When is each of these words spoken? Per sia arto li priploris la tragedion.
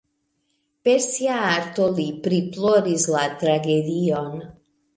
Per 0.87 0.95
sia 1.07 1.35
arto 1.49 1.85
li 1.99 2.07
priploris 2.29 3.07
la 3.17 3.23
tragedion. 3.45 4.37